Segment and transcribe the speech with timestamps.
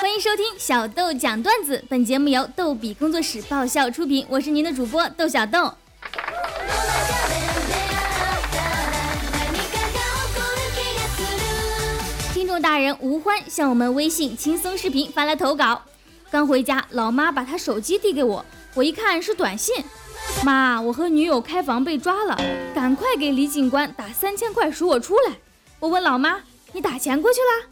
[0.00, 5.70] 欢迎收听小豆讲段子，本节目由逗比工作室爆笑出品，我是您的主播豆小豆。
[12.32, 15.82] 听众大人吴欢向我们微信轻松视频发来投稿，
[16.30, 18.42] 刚回家，老妈把他手机递给我，
[18.72, 19.84] 我一看是短信，
[20.42, 22.40] 妈，我和女友开房被抓了，
[22.74, 25.34] 赶快给李警官打三千块赎我出来。
[25.78, 26.40] 我问老妈，
[26.72, 27.69] 你打钱过去了？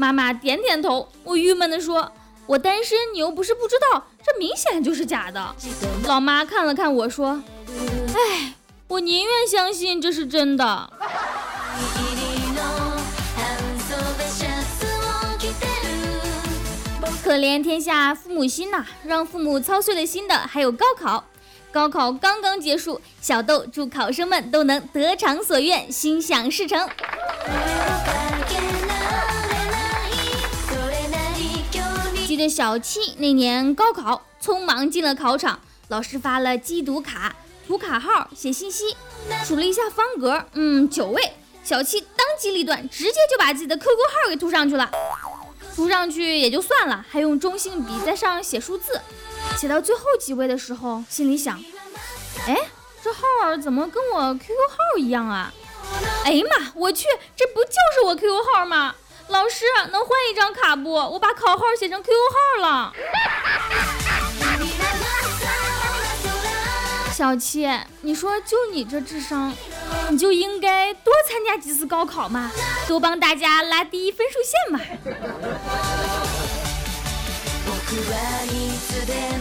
[0.00, 1.06] 妈妈点点头。
[1.24, 2.10] 我郁闷地说，
[2.46, 5.54] 我单身，你又不是不知道，这明显就是假的。
[6.04, 7.42] 老妈看了看我说，
[8.14, 8.54] 哎，
[8.88, 10.90] 我宁愿相信这是真的。
[17.22, 21.24] 可怜天下父母心呐，让父母操碎了心的还有高考。
[21.70, 26.84] 高考刚刚结束，小豆祝考生们都能得偿所愿，心想事成。
[32.48, 37.34] 小七那年高考，匆忙进了考场，老师发了机读卡，
[37.66, 38.96] 涂卡号，写信息，
[39.44, 41.32] 数了一下方格，嗯，九位。
[41.62, 44.90] 小七当机立断，直接就把自己的 QQ 号给涂上去了。
[45.76, 49.00] 涂上去也就算了，还用中性笔在上写数字。
[49.56, 51.62] 写到最后几位的时候，心里想：
[52.46, 52.56] 哎，
[53.04, 55.52] 这号怎么跟我 QQ 号一样啊？
[56.24, 58.94] 哎呀妈，我去，这不就是我 QQ 号吗？
[59.30, 60.92] 老师，能换一张卡不？
[60.92, 62.12] 我把考号写成 QQ
[62.58, 62.92] 号了。
[67.12, 67.68] 小七，
[68.00, 69.54] 你说就你这智商，
[70.10, 72.50] 你就应该多参加几次高考嘛，
[72.88, 74.80] 多帮大家拉低分数线嘛。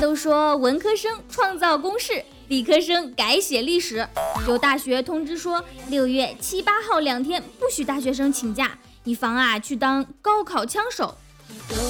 [0.00, 4.08] 都说文科生创造公式，理科生改写历史。
[4.48, 11.16] 有大学通知说，六月七八号两天不许大学生请假，以防啊去当高考枪手。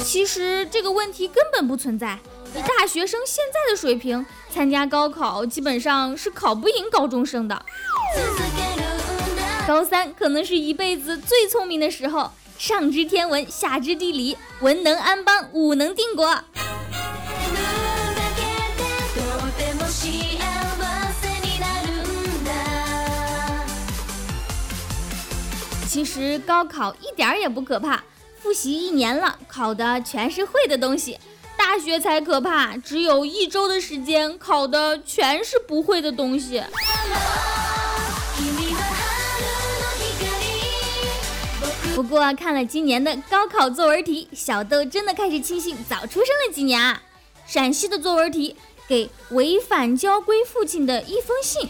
[0.05, 2.17] 其实这个问题根本不存在。
[2.55, 7.61] 以大学生现在的水平，参加高考基本上是考不赢高中生的。
[9.67, 16.39] 高三可能是一辈子最聪明的时候，上知天文，下知地理，文能安邦，武能定国。
[25.97, 28.05] 其实高考一点儿也不可怕，
[28.39, 31.19] 复习一年了，考的全是会的东西。
[31.57, 36.63] 大学才可怕，只有一周的时间，考的全是不会的东西。
[41.95, 47.01] 不过看了今年的高考作文题，小豆真的开始庆幸早出生了几年啊！
[47.47, 48.55] 陕西的作文题，
[48.87, 51.67] 给违反交规父亲的一封信，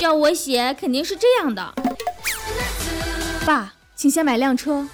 [0.00, 1.72] 要我写肯定是这样的：
[3.44, 4.86] 爸，请先买辆车。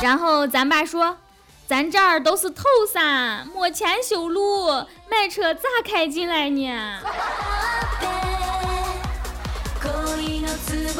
[0.00, 1.16] 然后咱爸说，
[1.66, 4.68] 咱这儿都是头山，没钱修路，
[5.10, 6.98] 买车咋开进来呢？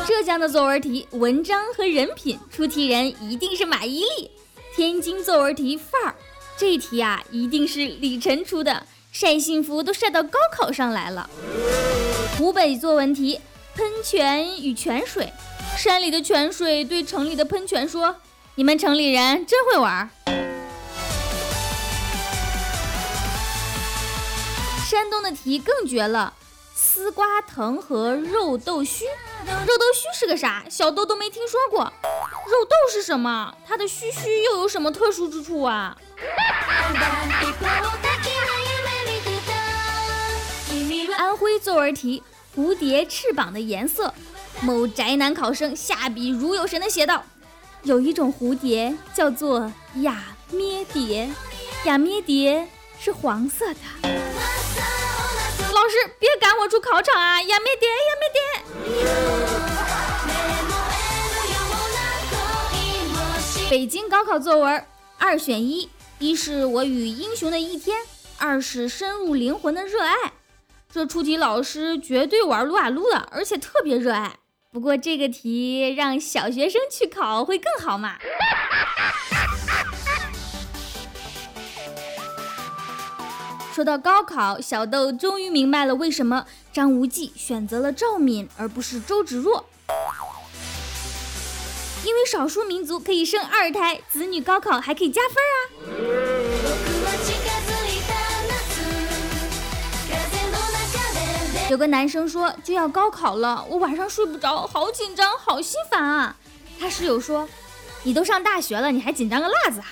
[0.07, 4.31] 浙江的作文题，文章和人品，出题人一定是马伊琍。
[4.75, 6.15] 天津作文题范儿，
[6.57, 11.31] 这题啊一定是李晨出的，晒幸福都晒到高考上来了。
[12.37, 13.41] 湖北作文题，
[13.79, 15.33] 喷泉与泉水，
[15.77, 18.17] 山里的泉水对城里的喷泉说。
[18.57, 20.11] 你们城里人真会玩。
[24.85, 26.35] 山东的题更绝了，
[26.75, 29.05] 丝瓜藤和肉豆须。
[29.05, 30.65] 肉豆须是个啥？
[30.69, 31.85] 小豆都没听说过。
[32.03, 33.55] 肉豆是什么？
[33.65, 35.97] 它的须须又有什么特殊之处啊？
[41.17, 42.23] 安徽作文题：
[42.59, 44.13] 蝴蝶翅膀的颜色。
[44.63, 47.25] 某宅男考生下笔如有神的写道。
[47.85, 51.31] 有一种蝴蝶叫做亚咩蝶，
[51.85, 52.67] 亚咩蝶
[52.99, 53.79] 是黄色的。
[54.03, 57.41] 老师，别赶我出考场啊！
[57.41, 58.41] 亚咩蝶，亚咩蝶。
[63.71, 64.85] 北京高考作文
[65.17, 65.89] 二选一：
[66.19, 67.97] 一是我与英雄的一天，
[68.37, 70.33] 二是深入灵魂的热爱。
[70.91, 74.37] 这出题老师绝对玩撸啊撸的，而且特别热爱。
[74.73, 78.17] 不过这个题让小学生去考会更好嘛？
[83.75, 89.69] 说到高考，小豆终于明白了为什么张无忌选择了赵敏而不是周芷若，
[92.03, 96.28] 因为少数民族可以生二胎，子女高考还可以加分啊。
[101.71, 106.35] 有个男生说就要高考了，我晚上睡不着，好紧张，好心烦啊！
[106.81, 107.47] 他室友说
[108.05, 109.87] ：“你都上大学了，你还紧张个辣子啊？”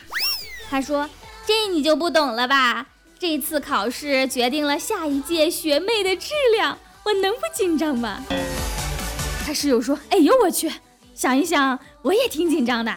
[0.70, 1.08] 他说
[1.46, 2.86] ：“这你就不懂了吧？
[3.18, 8.22] 这次考试决定了下一届学妹的质量，我能不紧张吗？”
[9.44, 10.72] 他室友说：“哎呦我去，
[11.14, 12.96] 想一想我也挺紧张的。”